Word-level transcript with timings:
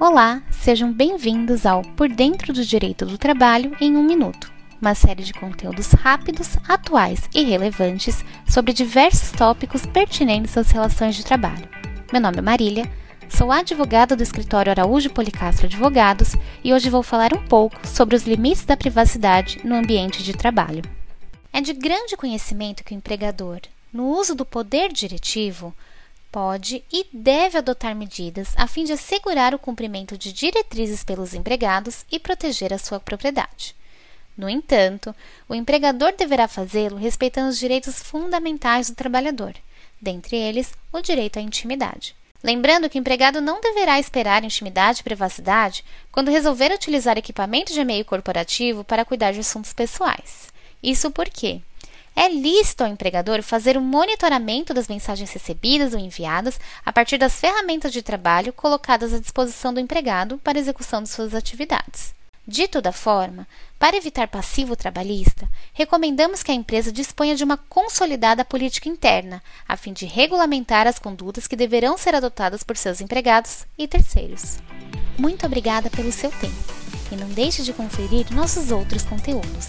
Olá, 0.00 0.42
sejam 0.50 0.90
bem-vindos 0.90 1.66
ao 1.66 1.82
Por 1.82 2.08
Dentro 2.08 2.54
do 2.54 2.64
Direito 2.64 3.04
do 3.04 3.18
Trabalho 3.18 3.76
em 3.78 3.98
um 3.98 4.02
Minuto, 4.02 4.50
uma 4.80 4.94
série 4.94 5.22
de 5.22 5.34
conteúdos 5.34 5.92
rápidos, 5.92 6.56
atuais 6.66 7.28
e 7.34 7.42
relevantes 7.42 8.24
sobre 8.48 8.72
diversos 8.72 9.30
tópicos 9.30 9.84
pertinentes 9.84 10.56
às 10.56 10.70
relações 10.70 11.16
de 11.16 11.22
trabalho. 11.22 11.68
Meu 12.10 12.18
nome 12.18 12.38
é 12.38 12.40
Marília, 12.40 12.90
sou 13.28 13.52
advogada 13.52 14.16
do 14.16 14.22
escritório 14.22 14.70
Araújo 14.70 15.10
Policastro 15.10 15.66
Advogados 15.66 16.34
e 16.64 16.72
hoje 16.72 16.88
vou 16.88 17.02
falar 17.02 17.34
um 17.34 17.44
pouco 17.44 17.86
sobre 17.86 18.16
os 18.16 18.26
limites 18.26 18.64
da 18.64 18.78
privacidade 18.78 19.60
no 19.64 19.74
ambiente 19.74 20.22
de 20.22 20.32
trabalho. 20.32 20.82
É 21.52 21.60
de 21.60 21.74
grande 21.74 22.16
conhecimento 22.16 22.82
que 22.82 22.94
o 22.94 22.96
empregador, 22.96 23.60
no 23.92 24.06
uso 24.06 24.34
do 24.34 24.46
poder 24.46 24.90
diretivo, 24.90 25.74
pode 26.30 26.84
e 26.92 27.06
deve 27.12 27.58
adotar 27.58 27.94
medidas 27.94 28.54
a 28.56 28.66
fim 28.66 28.84
de 28.84 28.92
assegurar 28.92 29.54
o 29.54 29.58
cumprimento 29.58 30.16
de 30.16 30.32
diretrizes 30.32 31.04
pelos 31.04 31.34
empregados 31.34 32.04
e 32.10 32.18
proteger 32.18 32.72
a 32.72 32.78
sua 32.78 33.00
propriedade. 33.00 33.74
No 34.36 34.48
entanto, 34.48 35.14
o 35.48 35.54
empregador 35.54 36.14
deverá 36.16 36.48
fazê-lo 36.48 36.96
respeitando 36.96 37.50
os 37.50 37.58
direitos 37.58 38.00
fundamentais 38.00 38.88
do 38.88 38.96
trabalhador, 38.96 39.54
dentre 40.00 40.36
eles 40.36 40.72
o 40.92 41.00
direito 41.00 41.38
à 41.38 41.42
intimidade. 41.42 42.14
Lembrando 42.42 42.88
que 42.88 42.98
o 42.98 43.00
empregado 43.00 43.40
não 43.40 43.60
deverá 43.60 44.00
esperar 44.00 44.44
intimidade 44.44 45.00
e 45.00 45.04
privacidade 45.04 45.84
quando 46.10 46.30
resolver 46.30 46.72
utilizar 46.72 47.18
equipamento 47.18 47.72
de 47.72 47.80
e-mail 47.80 48.04
corporativo 48.04 48.82
para 48.82 49.04
cuidar 49.04 49.32
de 49.32 49.40
assuntos 49.40 49.74
pessoais. 49.74 50.48
Isso 50.82 51.10
porque 51.10 51.60
é 52.20 52.28
lícito 52.28 52.84
ao 52.84 52.90
empregador 52.90 53.42
fazer 53.42 53.78
o 53.78 53.80
monitoramento 53.80 54.74
das 54.74 54.88
mensagens 54.88 55.32
recebidas 55.32 55.94
ou 55.94 55.98
enviadas 55.98 56.60
a 56.84 56.92
partir 56.92 57.16
das 57.16 57.40
ferramentas 57.40 57.90
de 57.90 58.02
trabalho 58.02 58.52
colocadas 58.52 59.14
à 59.14 59.18
disposição 59.18 59.72
do 59.72 59.80
empregado 59.80 60.36
para 60.36 60.58
execução 60.58 61.02
de 61.02 61.08
suas 61.08 61.34
atividades. 61.34 62.14
De 62.46 62.68
toda 62.68 62.92
forma, 62.92 63.48
para 63.78 63.96
evitar 63.96 64.28
passivo 64.28 64.76
trabalhista, 64.76 65.48
recomendamos 65.72 66.42
que 66.42 66.50
a 66.50 66.54
empresa 66.54 66.92
disponha 66.92 67.34
de 67.34 67.42
uma 67.42 67.56
consolidada 67.56 68.44
política 68.44 68.90
interna, 68.90 69.42
a 69.66 69.74
fim 69.74 69.94
de 69.94 70.04
regulamentar 70.04 70.86
as 70.86 70.98
condutas 70.98 71.46
que 71.46 71.56
deverão 71.56 71.96
ser 71.96 72.14
adotadas 72.14 72.62
por 72.62 72.76
seus 72.76 73.00
empregados 73.00 73.64
e 73.78 73.88
terceiros. 73.88 74.58
Muito 75.18 75.46
obrigada 75.46 75.88
pelo 75.88 76.12
seu 76.12 76.30
tempo 76.32 76.74
e 77.10 77.16
não 77.16 77.28
deixe 77.30 77.62
de 77.62 77.72
conferir 77.72 78.30
nossos 78.30 78.70
outros 78.70 79.04
conteúdos 79.04 79.68